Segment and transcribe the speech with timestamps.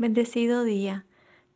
[0.00, 1.04] Bendecido día.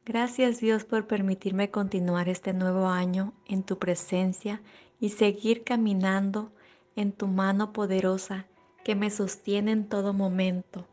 [0.05, 4.61] Gracias Dios por permitirme continuar este nuevo año en tu presencia
[5.01, 6.53] y seguir caminando
[6.95, 8.45] en tu mano poderosa
[8.85, 10.87] que me sostiene en todo momento.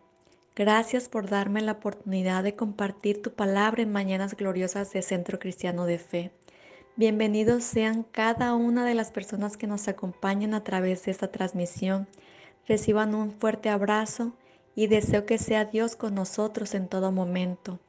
[0.55, 5.83] Gracias por darme la oportunidad de compartir tu palabra en Mañanas Gloriosas de Centro Cristiano
[5.83, 6.31] de Fe.
[6.95, 12.07] Bienvenidos sean cada una de las personas que nos acompañan a través de esta transmisión.
[12.65, 14.37] Reciban un fuerte abrazo
[14.75, 17.79] y deseo que sea Dios con nosotros en todo momento.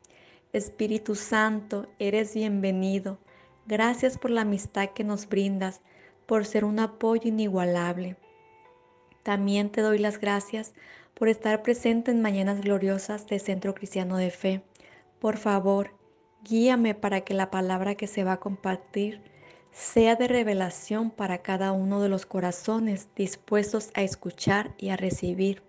[0.52, 3.18] Espíritu Santo, eres bienvenido.
[3.66, 5.80] Gracias por la amistad que nos brindas,
[6.26, 8.16] por ser un apoyo inigualable.
[9.22, 10.74] También te doy las gracias
[11.14, 14.62] por estar presente en Mañanas Gloriosas de Centro Cristiano de Fe.
[15.20, 15.94] Por favor,
[16.42, 19.22] guíame para que la palabra que se va a compartir
[19.70, 25.62] sea de revelación para cada uno de los corazones dispuestos a escuchar y a recibir.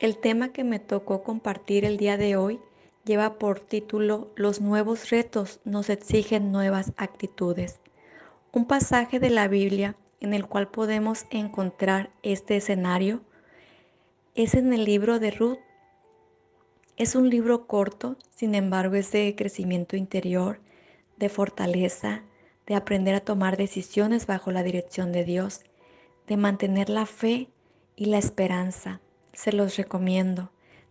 [0.00, 2.60] El tema que me tocó compartir el día de hoy
[3.04, 7.78] lleva por título Los nuevos retos nos exigen nuevas actitudes.
[8.52, 13.22] Un pasaje de la Biblia en el cual podemos encontrar este escenario
[14.34, 15.58] es en el libro de Ruth.
[16.96, 20.60] Es un libro corto, sin embargo es de crecimiento interior,
[21.18, 22.24] de fortaleza,
[22.66, 25.60] de aprender a tomar decisiones bajo la dirección de Dios,
[26.26, 27.48] de mantener la fe
[27.94, 29.00] y la esperanza
[29.34, 30.50] se los recomiendo.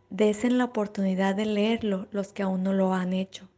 [0.09, 3.49] Desen la oportunidad de leerlo los que aún no lo han hecho.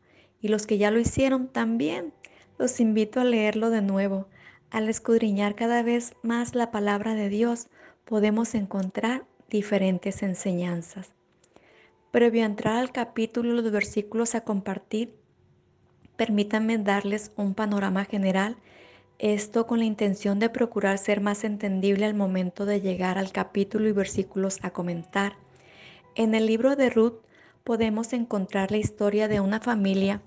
[0.41, 2.13] Y los que ya lo hicieron también.
[2.57, 4.27] Los invito a leerlo de nuevo.
[4.69, 7.67] Al escudriñar cada vez más la palabra de Dios,
[8.05, 11.11] podemos encontrar diferentes enseñanzas.
[12.11, 15.15] Previo a entrar al capítulo de versículos a compartir,
[16.15, 18.57] permítanme darles un panorama general
[19.19, 23.87] esto con la intención de procurar ser más entendible al momento de llegar al capítulo
[23.87, 25.37] y versículos a comentar.
[26.15, 27.19] En el libro de Ruth
[27.63, 30.21] podemos encontrar la historia de una familia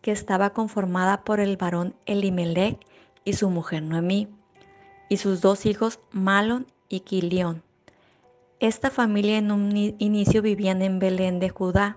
[0.00, 2.78] que estaba conformada por el varón Elimelech
[3.24, 4.28] y su mujer Noemí,
[5.08, 7.62] y sus dos hijos Malon y Quilión.
[8.60, 11.96] Esta familia en un inicio vivían en Belén de Judá,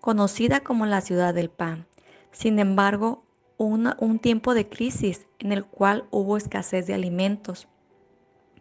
[0.00, 1.86] conocida como la ciudad del pan.
[2.32, 3.24] Sin embargo,
[3.58, 7.68] un tiempo de crisis en el cual hubo escasez de alimentos,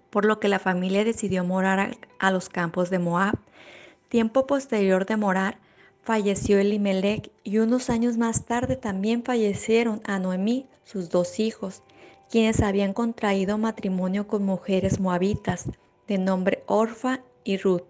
[0.10, 3.38] por lo que la familia decidió morar a, los campos de Moab.
[4.10, 5.60] Tiempo posterior de morar,
[6.02, 11.84] falleció Elimelech y unos años más tarde también fallecieron a Noemí, sus dos hijos,
[12.30, 15.70] quienes habían contraído matrimonio con mujeres moabitas
[16.08, 17.84] de nombre Orfa y Ruth.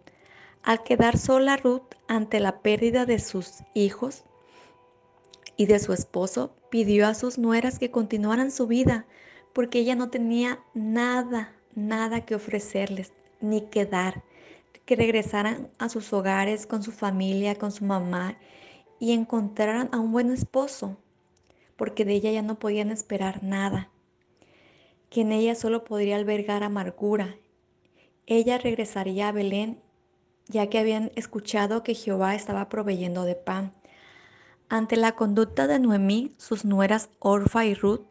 [0.63, 4.23] Al quedar sola Ruth ante la pérdida de sus hijos,
[5.57, 9.05] y de su esposo, pidió a sus nueras que continuaran su vida,
[9.53, 14.23] porque ella no tenía nada, nada que ofrecerles, ni que dar,
[14.85, 18.37] que regresaran a sus hogares con su familia, con su mamá,
[18.99, 20.97] y encontraran a un buen esposo,
[21.75, 23.89] porque de ella ya no podían esperar nada,
[25.09, 27.35] que en ella solo podría albergar amargura.
[28.25, 29.79] Ella regresaría a Belén,
[30.47, 33.73] ya que habían escuchado que Jehová estaba proveyendo de pan.
[34.69, 38.01] Ante la conducta de Noemí, sus nueras Orfa y Ruth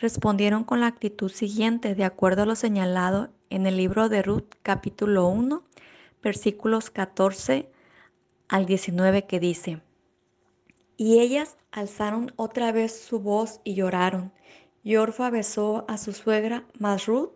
[0.00, 4.56] respondieron con la actitud siguiente, de acuerdo a lo señalado en el libro de Ruth,
[4.64, 5.62] capítulo 1,
[6.20, 7.70] versículos 14
[8.48, 9.82] al 19, que dice,
[10.96, 14.32] Y ellas alzaron otra vez su voz y lloraron,
[14.82, 17.30] y Orfa besó a su suegra, mas Ruth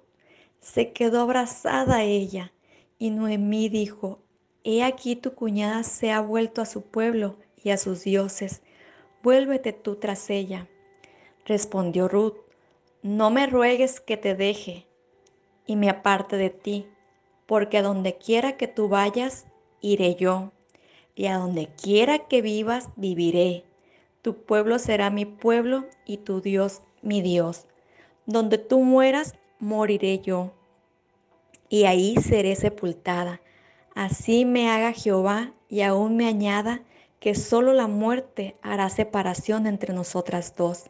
[0.59, 2.53] se quedó abrazada a ella,
[2.99, 4.25] y Noemí dijo,
[4.65, 8.63] He aquí tu cuñada se ha vuelto a su pueblo y a sus dioses,
[9.25, 10.69] vuélvete tú tras ella.
[11.47, 12.37] Respondió Ruth,
[13.03, 14.87] no me ruegues que te deje
[15.67, 16.87] y me aparte de ti,
[17.47, 19.47] porque a donde quiera que tú vayas,
[19.81, 20.53] iré yo,
[21.15, 23.65] y a donde quiera que vivas, viviré.
[24.21, 27.67] Tu pueblo será mi pueblo y tu Dios mi Dios.
[28.27, 30.53] Donde tú mueras, moriré yo,
[31.71, 33.41] y ahí seré sepultada.
[33.95, 36.83] Así me haga Jehová y aún me añada
[37.25, 40.85] que solo la muerte hará separación entre nosotras dos.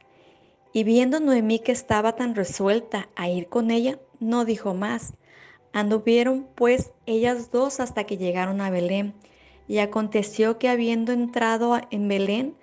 [0.72, 5.14] Y viendo Noemí que estaba tan resuelta a ir con ella, no dijo más.
[5.72, 9.14] Anduvieron pues ellas dos hasta que llegaron a Belén.
[9.68, 12.56] Y aconteció que habiendo entrado en Belén,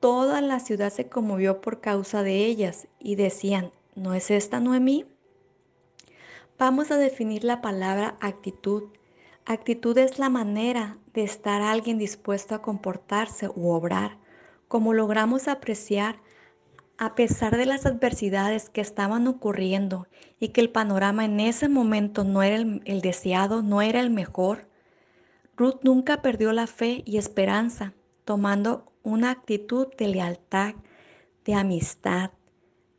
[0.00, 5.06] toda la ciudad se conmovió por causa de ellas y decían, ¿no es esta Noemí?
[6.58, 8.90] Vamos a definir la palabra actitud.
[9.50, 14.18] Actitud es la manera de estar alguien dispuesto a comportarse u obrar,
[14.68, 16.20] como logramos apreciar
[16.98, 20.06] a pesar de las adversidades que estaban ocurriendo
[20.38, 24.68] y que el panorama en ese momento no era el, deseado, no era el mejor.
[25.56, 27.94] Ruth nunca perdió la fe y esperanza.
[28.26, 30.74] tomando una actitud de lealtad,
[31.46, 32.32] de amistad,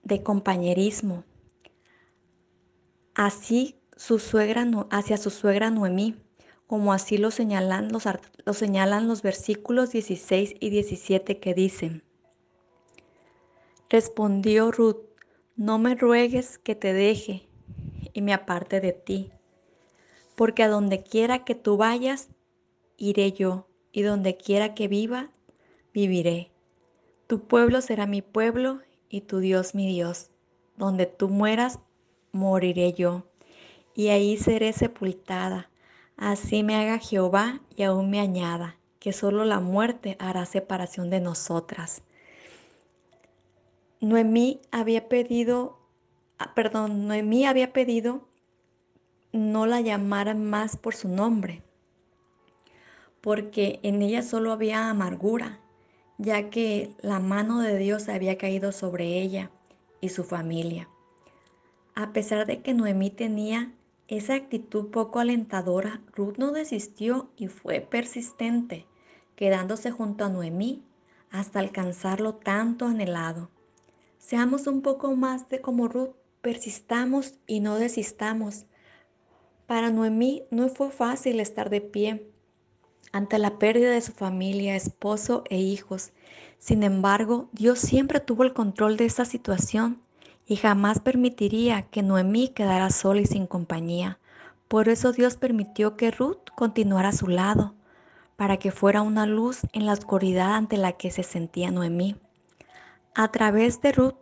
[0.02, 1.26] de compañerismo.
[3.14, 6.16] Así su suegra, hacia su suegra Noemí,
[6.70, 8.04] como así lo señalan los,
[8.46, 12.04] lo señalan los versículos 16 y 17 que dicen,
[13.90, 15.02] Respondió Ruth,
[15.56, 17.50] no me ruegues que te deje
[18.14, 19.32] y me aparte de ti,
[20.36, 22.30] porque a donde quiera que tú vayas,
[22.98, 25.32] iré yo, y donde quiera que viva,
[25.92, 26.52] viviré.
[27.26, 28.80] Tu pueblo será mi pueblo
[29.10, 30.30] y tu Dios mi Dios.
[30.78, 31.80] Donde tú mueras,
[32.32, 33.26] moriré yo,
[33.96, 35.69] y ahí seré sepultada.
[36.20, 41.22] Así me haga Jehová y aún me añada, que solo la muerte hará separación de
[41.22, 42.02] nosotras.
[44.02, 45.80] Noemí había pedido,
[46.38, 48.28] ah, perdón, Noemí había pedido
[49.32, 51.62] no la llamaran más por su nombre,
[53.22, 55.62] porque en ella solo había amargura,
[56.18, 59.52] ya que la mano de Dios había caído sobre ella
[60.02, 60.90] y su familia.
[61.96, 63.72] A pesar de que Noemí tenía
[64.10, 68.88] esa actitud poco alentadora, Ruth no desistió y fue persistente,
[69.36, 70.84] quedándose junto a Noemí
[71.30, 73.52] hasta alcanzarlo tanto anhelado.
[74.18, 78.66] Seamos un poco más de como Ruth, persistamos y no desistamos.
[79.68, 82.32] Para Noemí no fue fácil estar de pie
[83.12, 86.14] ante la pérdida de su familia, esposo e hijos.
[86.58, 90.02] Sin embargo, Dios siempre tuvo el control de esta situación
[90.50, 94.18] y jamás permitiría que Noemí quedara sola y sin compañía.
[94.68, 97.76] Por eso Dios permitió que Ruth continuara a su lado,
[98.36, 102.16] para que fuera una luz en la oscuridad ante la que se sentía Noemí.
[103.14, 104.16] A través de Ruth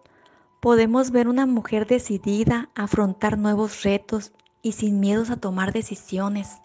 [0.59, 6.57] podemos ver una mujer decidida a afrontar nuevos retos y sin miedos a tomar decisiones.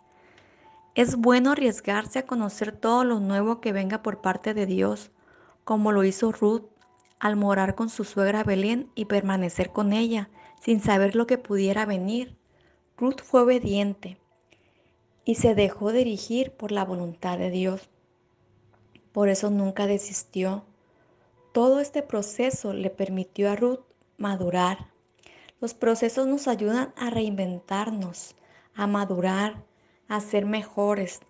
[0.96, 5.12] Es bueno arriesgarse a conocer todo lo nuevo que venga por parte de Dios,
[5.62, 6.71] como lo hizo Ruth
[7.22, 10.28] al morar con su suegra Belén y permanecer con ella,
[10.60, 12.36] sin saber lo que pudiera venir.
[12.98, 14.18] Ruth fue obediente
[15.24, 17.88] y se dejó dirigir por la voluntad de Dios.
[19.12, 20.64] Por eso nunca desistió
[21.52, 23.80] todo este proceso le permitió a Ruth
[24.16, 24.90] madurar.
[25.60, 28.34] Los procesos nos ayudan a reinventarnos,
[28.74, 29.62] a madurar,
[30.08, 31.20] a ser mejores.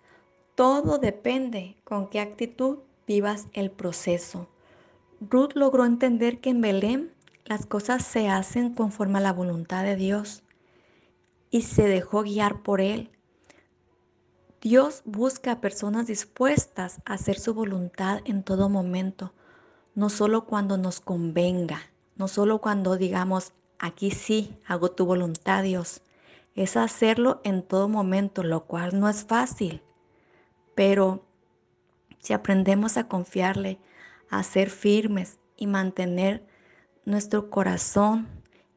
[0.55, 4.47] Todo depende con qué actitud vivas el proceso.
[5.29, 7.13] Ruth logró entender que en Belén
[7.45, 10.43] las cosas se hacen conforme a la voluntad de Dios
[11.49, 13.11] y se dejó guiar por Él.
[14.61, 19.33] Dios busca personas dispuestas a hacer su voluntad en todo momento
[19.95, 21.81] no solo cuando nos convenga,
[22.15, 26.01] no solo cuando digamos, aquí sí, hago tu voluntad, Dios.
[26.55, 29.81] Es hacerlo en todo momento, lo cual no es fácil.
[30.75, 31.23] Pero
[32.19, 33.79] si aprendemos a confiarle,
[34.37, 36.45] a ser firmes y mantener
[37.05, 38.27] nuestro corazón,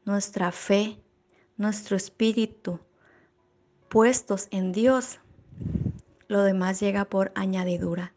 [0.05, 1.01] nuestra fe,
[1.57, 2.79] nuestro espíritu
[3.89, 5.19] puestos en Dios,
[6.27, 8.13] lo demás llega por añadidura.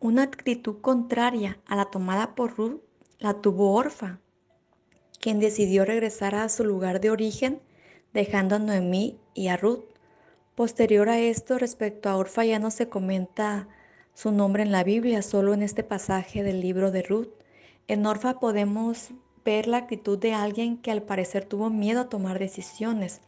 [0.00, 2.80] Una actitud contraria a la tomada por Ruth
[3.18, 4.18] la tuvo Orfa,
[5.20, 7.60] quien decidió regresar a su lugar de origen,
[8.14, 9.84] dejando a Noemí y a Ruth.
[10.54, 13.68] Posterior a esto, respecto a Orfa ya no se comenta
[14.14, 17.30] su nombre en la Biblia, solo en este pasaje del libro de Ruth.
[17.88, 19.10] En Orfa podemos
[19.44, 23.20] ver la actitud de alguien que al parecer tuvo miedo a tomar decisiones,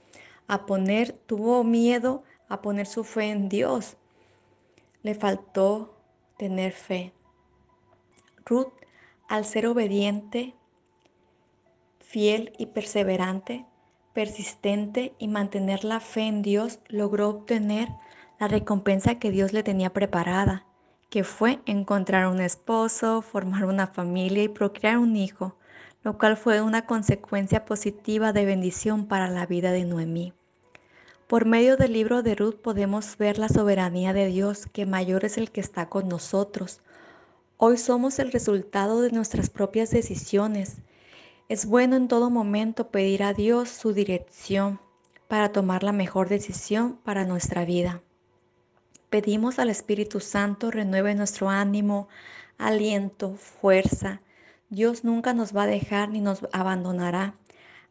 [0.47, 3.97] a poner, tuvo miedo a poner su fe en Dios.
[5.03, 5.97] Le faltó
[6.37, 7.13] tener fe.
[8.45, 8.73] Ruth,
[9.29, 10.55] al ser obediente,
[12.01, 13.65] fiel y perseverante,
[14.13, 17.89] persistente y mantener la fe en Dios, logró obtener
[18.39, 20.67] la recompensa que Dios le tenía preparada,
[21.13, 25.55] que fue encontrar un esposo, formar una familia y procrear un hijo,
[26.03, 30.33] lo cual fue una consecuencia positiva de bendición para la vida de Noemí.
[31.27, 35.37] Por medio del libro de Ruth podemos ver la soberanía de Dios, que mayor es
[35.37, 36.81] el que está con nosotros.
[37.59, 40.79] Hoy somos el resultado de nuestras propias decisiones.
[41.51, 44.81] Es bueno en todo momento pedir a Dios su dirección
[45.29, 48.01] para tomar la mejor decisión para nuestra vida.
[49.13, 52.09] Pedimos al Espíritu Santo renueve nuestro ánimo,
[52.57, 54.23] aliento, fuerza.
[54.71, 57.35] Dios nunca nos va a dejar ni nos abandonará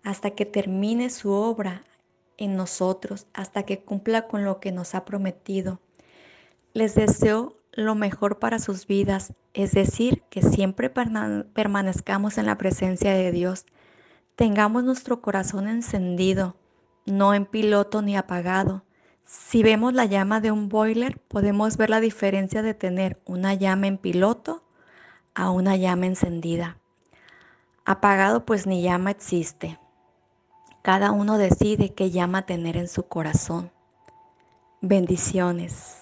[0.01, 1.83] hasta que termine su obra
[2.37, 5.79] en nosotros hasta que cumpla con lo que nos ha prometido.
[6.73, 13.13] Les deseo lo mejor para sus vidas, es decir, que siempre permanezcamos en la presencia
[13.13, 13.67] de Dios.
[14.35, 16.55] Tengamos nuestro corazón encendido,
[17.05, 18.85] no en piloto ni apagado,
[19.31, 23.87] Si vemos la llama de un boiler, podemos ver la diferencia de tener una llama
[23.87, 24.61] en piloto
[25.33, 26.79] a una llama encendida.
[27.85, 29.79] Apagado pues ni llama existe.
[30.81, 33.71] Cada uno decide qué llama tener en su corazón.
[34.81, 36.00] Bendiciones.